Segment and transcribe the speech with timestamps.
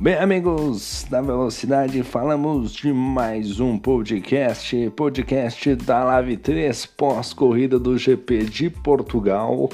[0.00, 7.98] Bem, amigos da Velocidade, falamos de mais um podcast, podcast da Live 3, pós-corrida do
[7.98, 9.68] GP de Portugal.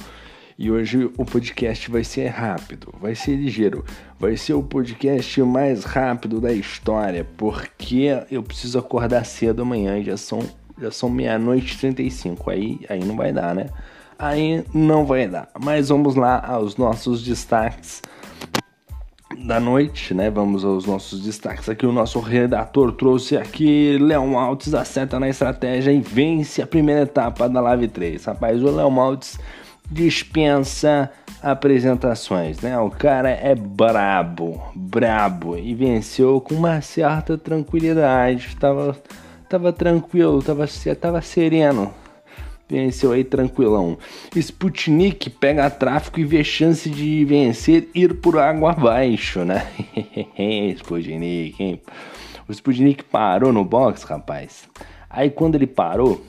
[0.59, 3.85] E hoje o podcast vai ser rápido, vai ser ligeiro,
[4.19, 10.17] vai ser o podcast mais rápido da história, porque eu preciso acordar cedo amanhã, já
[10.17, 10.41] são,
[10.77, 13.69] já são meia-noite e 35, aí, aí não vai dar, né?
[14.19, 15.49] Aí não vai dar.
[15.63, 18.03] Mas vamos lá aos nossos destaques
[19.47, 20.29] da noite, né?
[20.29, 21.87] Vamos aos nossos destaques aqui.
[21.87, 27.49] O nosso redator trouxe aqui: Léo Altes acerta na estratégia e vence a primeira etapa
[27.49, 28.25] da Live 3.
[28.25, 29.39] Rapaz, o Léo Altes
[29.91, 32.77] dispensa apresentações, né?
[32.79, 38.57] O cara é brabo, brabo e venceu com uma certa tranquilidade.
[38.59, 38.97] Tava,
[39.49, 40.67] tava tranquilo, tava,
[41.01, 41.95] tava sereno
[42.69, 43.97] Venceu aí tranquilão.
[44.35, 49.67] Sputnik pega tráfico e vê chance de vencer ir por água abaixo, né?
[50.77, 51.81] Sputnik, hein?
[52.49, 54.69] O Sputnik parou no box, rapaz.
[55.09, 56.25] Aí quando ele parou,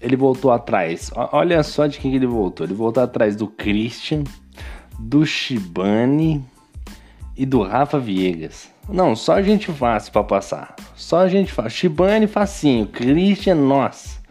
[0.00, 1.10] ele voltou atrás.
[1.32, 2.66] Olha só de quem ele voltou.
[2.66, 4.22] Ele voltou atrás do Christian,
[4.98, 6.44] do Shibane
[7.34, 8.68] e do Rafa Viegas.
[8.88, 10.76] Não, só gente fácil para passar.
[10.94, 11.70] Só gente fácil.
[11.70, 12.86] Shibane facinho.
[12.86, 14.23] Christian, nossa.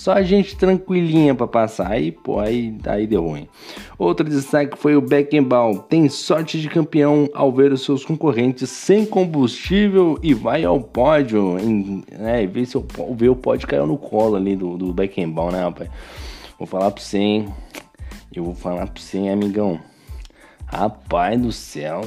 [0.00, 1.90] Só gente tranquilinha para passar.
[1.90, 3.46] Aí, pô, aí, aí deu ruim.
[3.98, 5.80] Outro destaque foi o Beckenbauer.
[5.80, 11.58] Tem sorte de campeão ao ver os seus concorrentes sem combustível e vai ao pódio.
[11.58, 14.90] Em, né, e vê, se o, vê o pódio caiu no colo ali do, do
[14.90, 15.90] Beckenbauer, né, rapaz?
[16.58, 17.48] Vou falar pra você, hein?
[18.34, 19.78] Eu vou falar pra você, hein, amigão.
[20.72, 22.00] Rapaz do céu,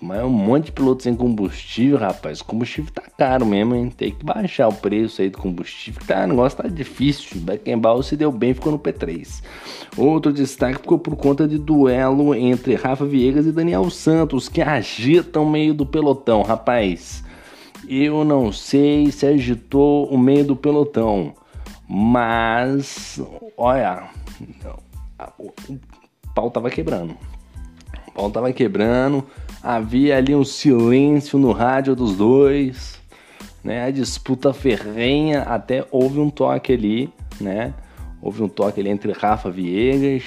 [0.00, 2.40] mas é um monte de piloto sem combustível, rapaz.
[2.40, 3.92] O combustível tá caro mesmo, hein?
[3.94, 6.00] Tem que baixar o preço aí do combustível.
[6.06, 7.38] Tá, o negócio tá difícil.
[7.42, 9.42] Beckenbauer se deu bem, ficou no P3.
[9.98, 15.42] Outro destaque ficou por conta de duelo entre Rafa Viegas e Daniel Santos, que agitam
[15.42, 17.22] o meio do pelotão, rapaz.
[17.86, 21.34] Eu não sei se agitou o meio do pelotão,
[21.86, 23.20] mas
[23.58, 24.08] olha,
[25.38, 25.52] o
[26.34, 27.14] pau tava quebrando
[28.16, 29.22] pau tava quebrando,
[29.62, 32.98] havia ali um silêncio no rádio dos dois,
[33.62, 33.84] né?
[33.84, 37.74] A disputa ferrenha, até houve um toque ali, né?
[38.22, 40.24] Houve um toque ali entre Rafa Viegas,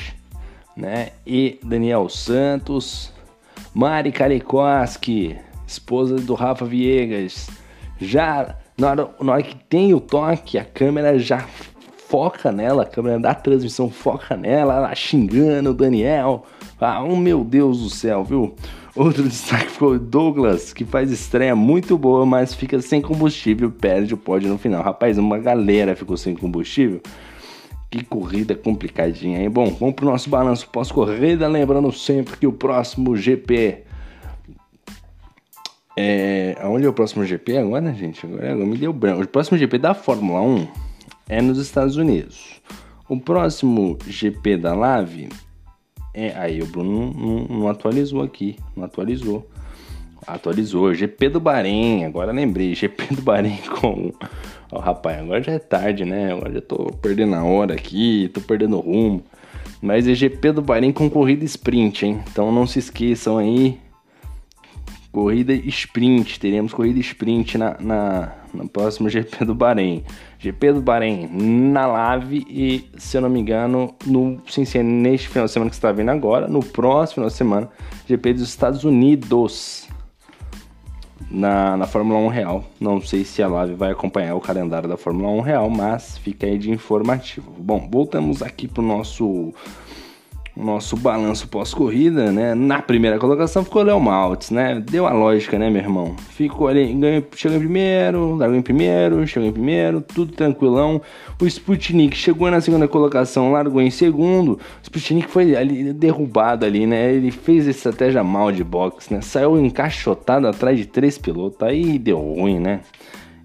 [0.77, 1.09] né?
[1.25, 3.11] E Daniel Santos,
[3.73, 5.35] Mari Kalikoski,
[5.66, 7.50] esposa do Rafa Viegas,
[8.00, 11.39] já na hora, na hora que tem o toque, a câmera já
[12.07, 16.45] foca nela, a câmera da transmissão foca nela, ela xingando o Daniel,
[16.79, 18.56] ah, oh, meu Deus do céu, viu?
[18.95, 24.17] Outro destaque foi Douglas, que faz estreia muito boa, mas fica sem combustível, perde o
[24.17, 24.81] pódio no final.
[24.84, 27.01] Rapaz, uma galera ficou sem combustível.
[27.89, 29.50] Que corrida complicadinha, hein?
[29.50, 33.84] Bom, vamos pro nosso balanço pós-corrida, lembrando sempre que o próximo GP
[36.01, 36.56] é...
[36.62, 38.25] Aonde é o próximo GP agora, gente?
[38.25, 39.22] Agora me deu branco.
[39.22, 40.68] O próximo GP da Fórmula 1
[41.28, 42.62] é nos Estados Unidos.
[43.09, 45.28] O próximo GP da Lave
[46.14, 49.47] é, aí o Bruno não, não, não, atualizou aqui, não atualizou.
[50.28, 54.12] Atualizou, GP do Bahrein, agora lembrei, GP do Bahrein com.
[54.72, 56.34] Ó, rapaz, agora já é tarde, né?
[56.34, 59.24] Agora já tô perdendo a hora aqui, tô perdendo o rumo.
[59.81, 62.22] Mas é GP do Bahrein com corrida sprint, hein?
[62.30, 63.80] Então não se esqueçam aí.
[65.12, 70.04] Corrida sprint, teremos corrida sprint na, na, no próximo GP do Bahrein.
[70.38, 75.28] GP do Bahrein na Lave e, se eu não me engano, no, sem ser neste
[75.28, 77.70] final de semana que você está vendo agora, no próximo final de semana,
[78.08, 79.88] GP dos Estados Unidos
[81.30, 82.64] na, na Fórmula 1 Real.
[82.80, 86.48] Não sei se a Lave vai acompanhar o calendário da Fórmula 1 Real, mas fica
[86.48, 87.52] aí de informativo.
[87.58, 89.54] Bom, voltamos aqui para o nosso
[90.56, 92.54] nosso balanço pós-corrida, né?
[92.54, 94.84] Na primeira colocação ficou Léo Maltz, né?
[94.90, 96.16] Deu a lógica, né, meu irmão?
[96.32, 101.02] Ficou ali, ganhou, chegou em primeiro, largou em primeiro, chegou em primeiro, tudo tranquilão.
[101.42, 104.54] O Sputnik chegou na segunda colocação, largou em segundo.
[104.54, 107.13] O Sputnik foi ali derrubado ali, né?
[107.13, 109.22] Ele fez estratégia mal de boxe, né?
[109.22, 112.81] Saiu encaixotado atrás de três pilotos, aí deu ruim, né?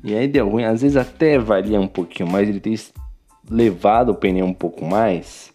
[0.03, 2.79] E aí deu ruim, às vezes até valia um pouquinho mais ele ter
[3.49, 5.54] levado o pneu um pouco mais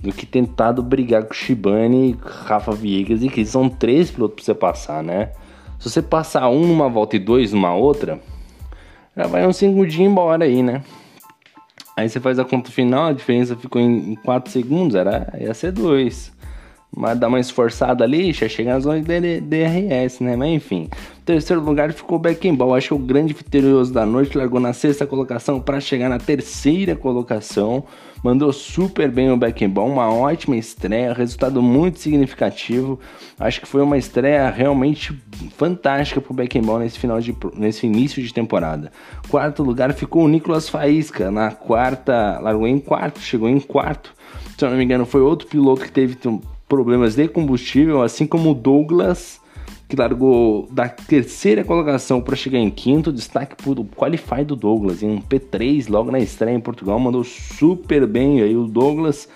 [0.00, 4.54] do que tentado brigar com Shibane, Rafa Viegas e que são três pilotos para você
[4.54, 5.30] passar, né?
[5.78, 8.20] Se você passar um numa volta e dois numa outra,
[9.16, 10.82] já vai um segundinho embora aí, né?
[11.96, 15.70] Aí você faz a conta final, a diferença ficou em 4 segundos, era, ia ser
[15.72, 16.32] 2.
[16.96, 20.36] Mas dá uma esforçada ali, já chega na zona de DRS, né?
[20.36, 20.88] Mas enfim,
[21.24, 25.06] Terceiro lugar ficou o Beckenbauer, acho que o grande vitorioso da noite, largou na sexta
[25.06, 27.84] colocação para chegar na terceira colocação.
[28.22, 33.00] Mandou super bem o Beckenbauer, uma ótima estreia, resultado muito significativo.
[33.40, 35.18] Acho que foi uma estreia realmente
[35.56, 38.92] fantástica para o Beckenbauer nesse final de nesse início de temporada.
[39.30, 44.12] Quarto lugar ficou o Nicolas Faísca, na quarta, largou em quarto, chegou em quarto.
[44.58, 46.18] Se eu não me engano, foi outro piloto que teve
[46.68, 49.42] problemas de combustível, assim como o Douglas
[49.94, 55.02] que largou da terceira colocação para chegar em quinto, destaque para o Qualify do Douglas,
[55.02, 59.28] em um P3 logo na estreia em Portugal, mandou super bem aí o Douglas,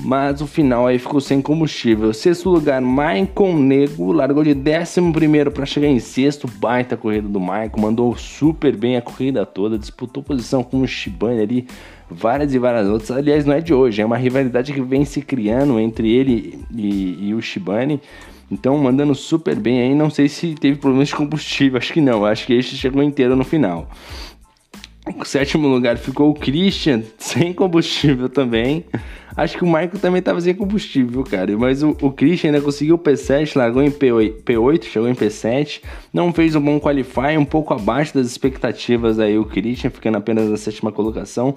[0.00, 2.12] mas o final aí ficou sem combustível.
[2.12, 7.40] Sexto lugar, Maicon Nego, largou de décimo primeiro para chegar em sexto, baita corrida do
[7.40, 11.66] Maicon, mandou super bem a corrida toda, disputou posição com o Shibane ali,
[12.10, 13.10] várias e várias outras.
[13.12, 17.28] Aliás, não é de hoje, é uma rivalidade que vem se criando entre ele e,
[17.28, 18.00] e o Shibane.
[18.50, 19.94] Então, mandando super bem aí.
[19.94, 21.78] Não sei se teve problemas de combustível.
[21.78, 22.24] Acho que não.
[22.24, 23.88] Acho que este chegou inteiro no final.
[25.24, 28.84] Sétimo lugar ficou o Christian, sem combustível também.
[29.36, 31.56] Acho que o Michael também estava sem combustível, cara.
[31.56, 35.80] Mas o, o Christian ainda conseguiu o P7, largou em P8, P8, chegou em P7.
[36.12, 40.50] Não fez um bom qualify, um pouco abaixo das expectativas aí o Christian, ficando apenas
[40.50, 41.54] na sétima colocação.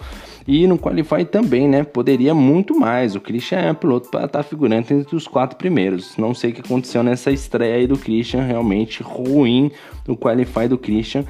[0.47, 1.83] E no qualify também, né?
[1.83, 3.15] Poderia muito mais.
[3.15, 6.15] O Christian é piloto para estar tá figurando entre os quatro primeiros.
[6.17, 9.71] Não sei o que aconteceu nessa estreia aí do Christian, realmente ruim
[10.07, 11.25] o qualify do Christian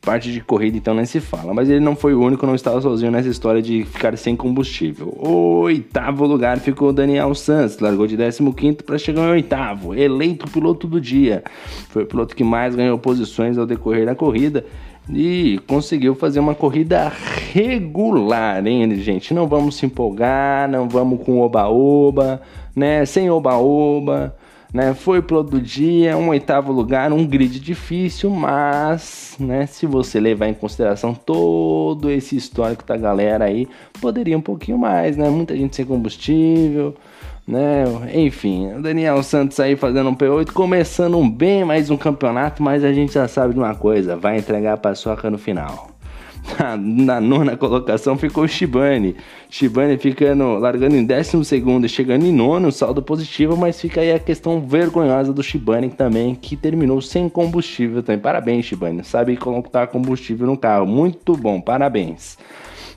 [0.00, 2.80] parte de corrida então nem se fala, mas ele não foi o único, não estava
[2.80, 5.08] sozinho nessa história de ficar sem combustível.
[5.18, 10.86] O oitavo lugar ficou Daniel Santos, largou de 15 para chegar em oitavo, eleito piloto
[10.86, 11.42] do dia.
[11.90, 14.64] Foi o piloto que mais ganhou posições ao decorrer da corrida
[15.10, 17.12] e conseguiu fazer uma corrida
[17.52, 19.32] regular, hein, gente?
[19.34, 22.40] Não vamos se empolgar, não vamos com oba-oba,
[22.74, 23.04] né?
[23.04, 24.34] Sem oba-oba
[24.72, 24.94] né?
[24.94, 30.48] Foi pro do dia, um oitavo lugar, um grid difícil, mas, né, se você levar
[30.48, 33.66] em consideração todo esse histórico da galera aí,
[34.00, 35.28] poderia um pouquinho mais, né?
[35.30, 36.94] Muita gente sem combustível,
[37.46, 37.84] né?
[38.14, 42.92] Enfim, o Daniel Santos aí fazendo um P8, começando bem mais um campeonato, mas a
[42.92, 45.97] gente já sabe de uma coisa, vai entregar a paçoca no final.
[46.78, 49.16] Na, nona colocação ficou o Shibane.
[49.50, 54.18] Shibane ficando, largando em décimo segundo, chegando em nono, saldo positivo, mas fica aí a
[54.18, 58.20] questão vergonhosa do Shibane também, que terminou sem combustível também.
[58.20, 59.04] Parabéns, Shibane.
[59.04, 60.86] Sabe colocar combustível no carro.
[60.86, 62.38] Muito bom, parabéns.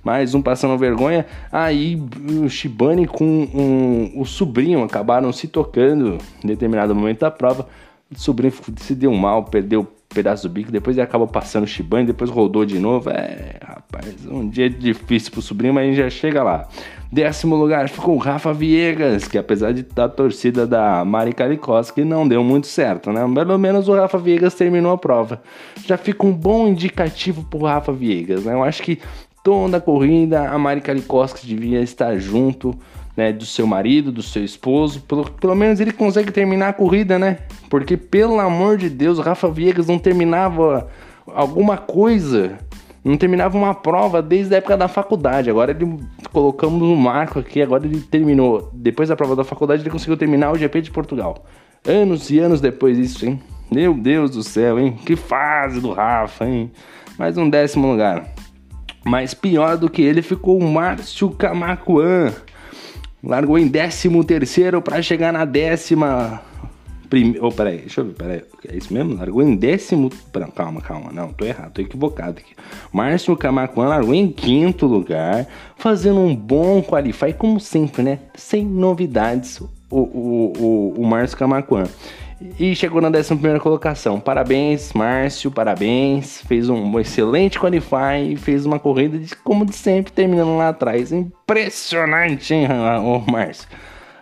[0.03, 1.25] Mais um passando vergonha.
[1.51, 2.01] Aí
[2.44, 7.68] o Shibane com um, o sobrinho acabaram se tocando em determinado momento da prova.
[8.13, 12.08] O sobrinho se deu mal, perdeu pedaço do bico, depois ele acaba passando o Shibane,
[12.08, 13.10] depois rodou de novo.
[13.10, 16.68] É, rapaz, um dia difícil pro sobrinho, mas a gente já chega lá.
[17.12, 22.28] Décimo lugar ficou o Rafa Viegas, que apesar de da torcida da Mari Kalikoski, não
[22.28, 23.22] deu muito certo, né?
[23.34, 25.42] Pelo menos o Rafa Viegas terminou a prova.
[25.86, 28.54] Já fica um bom indicativo pro Rafa Viegas, né?
[28.54, 29.00] Eu acho que
[29.44, 32.78] toda a corrida a Mari Kalikoski devia estar junto
[33.16, 35.02] né, do seu marido, do seu esposo.
[35.02, 37.40] Pelo, pelo menos ele consegue terminar a corrida, né?
[37.69, 40.90] Porque, pelo amor de Deus, o Rafa Viegas não terminava
[41.28, 42.58] alguma coisa,
[43.04, 45.50] não terminava uma prova desde a época da faculdade.
[45.50, 45.98] Agora ele
[46.31, 48.69] colocamos um marco aqui, agora ele terminou.
[48.74, 51.46] Depois da prova da faculdade, ele conseguiu terminar o GP de Portugal.
[51.86, 53.42] Anos e anos depois disso, hein?
[53.72, 54.98] Meu Deus do céu, hein?
[55.06, 56.72] Que fase do Rafa, hein?
[57.18, 58.28] Mais um décimo lugar.
[59.04, 62.31] Mas pior do que ele ficou o Márcio Camacuan.
[63.24, 66.42] Largou em 13 terceiro para chegar na décima.
[67.10, 67.38] Prime...
[67.40, 68.42] Oh, peraí, deixa eu ver, peraí.
[68.68, 69.16] É isso mesmo?
[69.16, 70.10] Largou em décimo.
[70.56, 72.56] Calma, calma, não, tô errado, tô equivocado aqui.
[72.92, 75.46] Márcio Camacuan largou em quinto lugar,
[75.78, 78.20] fazendo um bom qualify, como sempre, né?
[78.34, 81.84] Sem novidades, o, o, o, o Márcio Camacuan.
[82.60, 84.19] E chegou na 11 colocação.
[84.19, 86.41] Parabéns, Márcio, parabéns.
[86.48, 91.12] Fez um excelente qualify, fez uma corrida de, como de sempre, terminando lá atrás.
[91.12, 92.67] Impressionante, hein,
[93.03, 93.67] ô Márcio?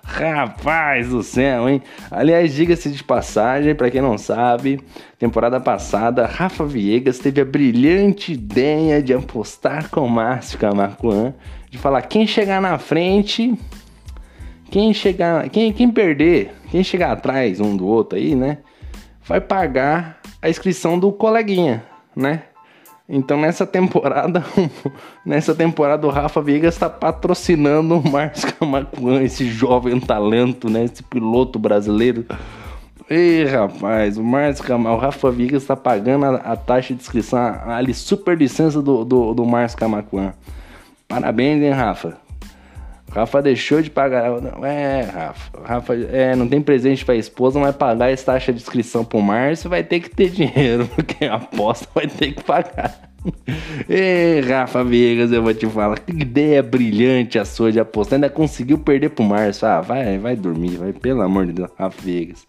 [0.04, 1.84] Rapaz do céu, hein?
[2.10, 4.82] Aliás, diga-se de passagem, para quem não sabe,
[5.20, 11.36] temporada passada, Rafa Viegas teve a brilhante ideia de apostar com o Márcio Camacuan,
[11.70, 13.56] de falar quem chegar na frente
[14.70, 18.60] quem chegar, quem, quem perder, quem chegar atrás um do outro aí, né,
[19.26, 21.84] vai pagar a inscrição do coleguinha,
[22.16, 22.44] né?
[23.12, 24.44] Então nessa temporada,
[25.26, 30.84] nessa temporada o Rafa Viegas está patrocinando o Márcio Camacuan, esse jovem talento, né?
[30.84, 32.24] Esse piloto brasileiro.
[33.10, 37.40] Ei, rapaz, o Márcio Camacuan, o Rafa Viegas está pagando a, a, taxa de inscrição,
[37.40, 40.34] a, a super licença do, do, do Márcio Camacuan.
[41.08, 42.29] Parabéns, hein, Rafa?
[43.12, 44.30] Rafa deixou de pagar.
[44.42, 45.60] Não, é, Rafa.
[45.64, 49.70] Rafa é, não tem presente pra esposa, vai pagar essa taxa de inscrição pro Márcio,
[49.70, 53.10] vai ter que ter dinheiro, porque a aposta vai ter que pagar.
[53.90, 58.18] Ei, Rafa Vegas, eu vou te falar, que ideia brilhante a sua de apostar.
[58.18, 59.68] Ainda conseguiu perder pro Márcio.
[59.68, 62.46] Ah, vai, vai dormir, vai, pelo amor de Deus, Rafa Vegas.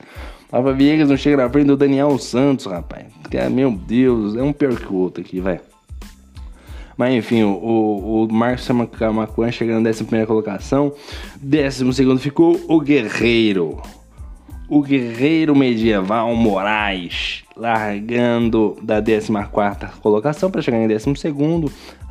[0.52, 3.06] Rafa Vegas não chega na frente do Daniel Santos, rapaz.
[3.52, 5.60] Meu Deus, é um pior que o outro aqui, vai.
[7.00, 10.92] Mas enfim, o, o, o Marcos Camacuã chegando na 11 colocação.
[11.40, 13.80] 12 ficou o Guerreiro.
[14.68, 19.32] O Guerreiro Medieval Moraes, largando da 14
[20.02, 21.14] colocação para chegar em 12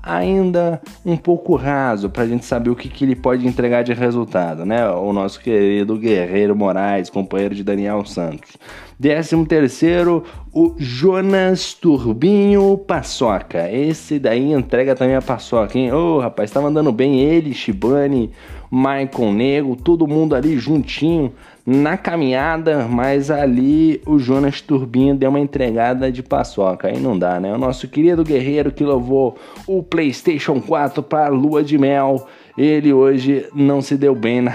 [0.02, 3.94] ainda um pouco raso para a gente saber o que, que ele pode entregar de
[3.94, 4.90] resultado, né?
[4.90, 8.58] O nosso querido Guerreiro Moraes, companheiro de Daniel Santos.
[9.00, 13.72] Décimo terceiro, o Jonas Turbinho Paçoca.
[13.72, 15.94] Esse daí entrega também a paçoca, hein?
[15.94, 18.30] Ô, oh, rapaz, estava andando bem ele, Shibane,
[18.70, 21.32] Michael Nego, todo mundo ali juntinho
[21.66, 27.40] na caminhada, mas ali o Jonas Turbinho deu uma entregada de paçoca, aí não dá,
[27.40, 27.54] né?
[27.54, 32.28] O nosso querido guerreiro que levou o PlayStation 4 para lua de mel,
[32.58, 34.52] ele hoje não se deu bem na.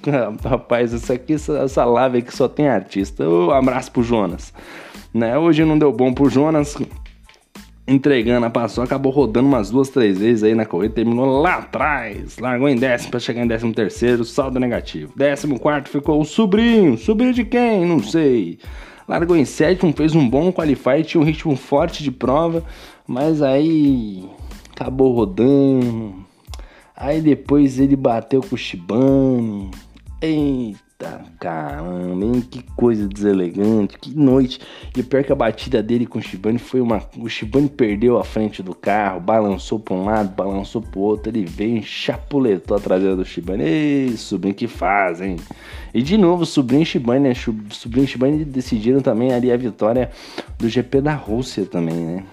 [0.44, 3.28] Rapaz, isso aqui, essa live aqui só tem artista.
[3.28, 4.52] Um abraço pro Jonas.
[5.12, 5.38] Né?
[5.38, 6.76] Hoje não deu bom pro Jonas
[7.86, 12.38] entregando a paçoca, acabou rodando umas duas, três vezes aí na corrida, terminou lá atrás,
[12.38, 15.12] largou em décimo para chegar em décimo terceiro, saldo negativo.
[15.14, 17.84] Décimo quarto ficou o sobrinho, sobrinho de quem?
[17.84, 18.58] Não sei.
[19.06, 22.64] Largou em sétimo, fez um bom qualify, tinha um ritmo forte de prova,
[23.06, 24.24] mas aí
[24.72, 26.23] acabou rodando.
[26.96, 29.70] Aí depois ele bateu com o Shibane.
[30.22, 32.40] Eita caramba, hein?
[32.40, 34.60] Que coisa deselegante, que noite.
[34.96, 37.02] E pior que a batida dele com o Shibane foi uma.
[37.18, 41.30] O Shibane perdeu a frente do carro, balançou pra um lado, balançou pro outro.
[41.30, 43.64] Ele veio e chapuletou a traseira do Shibane.
[43.64, 45.36] Ei, sobrinho, que faz, hein?
[45.92, 47.34] E de novo, sobrinho e Shibane, né?
[47.70, 50.10] Sobrinho e Shibane decidiram também ali a vitória
[50.58, 52.24] do GP da Rússia também, né?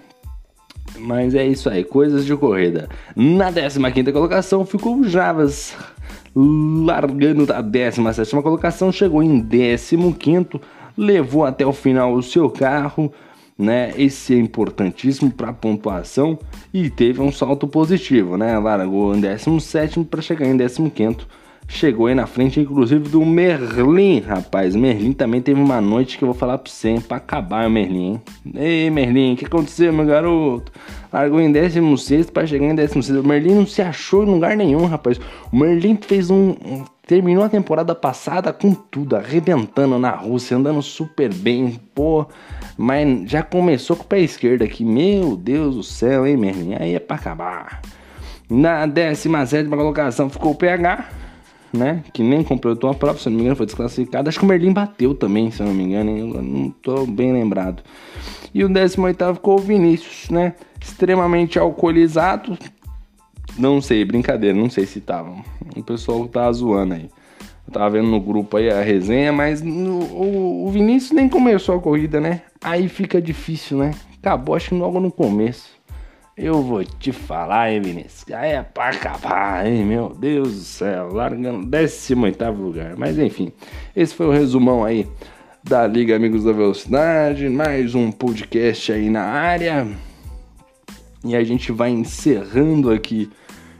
[1.01, 2.88] Mas é isso aí, coisas de corrida.
[3.15, 5.75] Na 15 colocação ficou o Javas
[6.36, 9.98] largando da 17 colocação, chegou em 15,
[10.98, 13.12] levou até o final o seu carro,
[13.58, 13.91] né?
[13.98, 16.39] Esse é importantíssimo para a pontuação
[16.74, 18.58] e teve um salto positivo, né?
[18.58, 20.89] Largou em 17 para chegar em 15
[21.71, 24.75] chegou aí na frente, inclusive, do Merlin, rapaz.
[24.75, 27.71] Merlin também teve uma noite que eu vou falar pra você, hein, pra acabar o
[27.71, 28.21] Merlin, hein?
[28.55, 30.71] Ei, Merlin, o que aconteceu, meu garoto?
[31.11, 33.19] Largou em 16 para chegar em 16.
[33.19, 35.19] O Merlin não se achou em lugar nenhum, rapaz.
[35.51, 36.83] O Merlin fez um, um.
[37.07, 42.25] Terminou a temporada passada com tudo, arrebentando na Rússia, andando super bem, pô.
[42.77, 44.85] Mas já começou com o pé esquerdo aqui.
[44.85, 46.75] Meu Deus do céu, hein, Merlin?
[46.79, 47.81] Aí é pra acabar.
[48.49, 51.21] Na 17 colocação ficou o PH
[51.73, 52.03] né?
[52.13, 54.29] Que nem completou a prova, se não me engano, foi desclassificado.
[54.29, 57.83] Acho que o Merlin bateu também, se não me engano, eu não tô bem lembrado.
[58.53, 60.55] E o 18 ficou o Vinícius, né?
[60.79, 62.57] Extremamente alcoolizado.
[63.57, 65.35] Não sei, brincadeira, não sei se tava.
[65.75, 67.09] O pessoal tava zoando aí.
[67.67, 71.75] Eu tava vendo no grupo aí a resenha, mas no, o, o Vinícius nem começou
[71.75, 72.41] a corrida, né?
[72.61, 73.91] Aí fica difícil, né?
[74.19, 75.80] Acabou, acho que logo no começo.
[76.38, 78.31] Eu vou te falar, hein, Vinícius?
[78.31, 79.85] Aí é pra acabar, hein?
[79.85, 82.95] Meu Deus do céu, largando 18 lugar.
[82.95, 83.51] Mas enfim,
[83.93, 85.05] esse foi o resumão aí
[85.61, 87.50] da Liga Amigos da Velocidade.
[87.50, 89.85] Mais um podcast aí na área.
[91.25, 93.29] E a gente vai encerrando aqui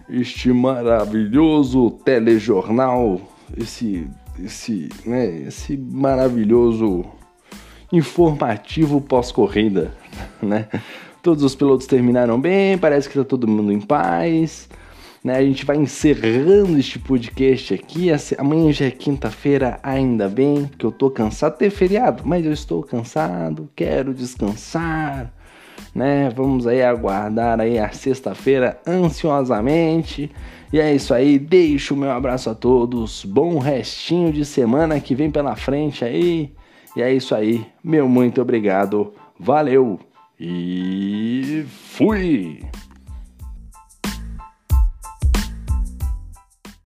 [0.10, 3.22] este maravilhoso telejornal,
[3.58, 4.06] esse,
[4.38, 7.06] esse, né, esse maravilhoso
[7.94, 9.94] informativo pós-corrida,
[10.44, 10.68] né?
[11.22, 14.68] Todos os pilotos terminaram bem, parece que tá todo mundo em paz.
[15.24, 15.36] Né?
[15.38, 18.08] A gente vai encerrando este podcast aqui.
[18.38, 22.52] Amanhã já é quinta-feira, ainda bem, porque eu tô cansado de ter feriado, mas eu
[22.52, 25.32] estou cansado, quero descansar.
[25.94, 26.30] Né?
[26.36, 30.32] Vamos aí aguardar aí a sexta-feira ansiosamente.
[30.74, 33.24] E é isso aí, deixo o meu abraço a todos.
[33.26, 36.52] Bom restinho de semana que vem pela frente aí.
[36.96, 39.14] E é isso aí, meu muito obrigado.
[39.40, 40.11] Valeu!
[40.44, 42.66] E fui!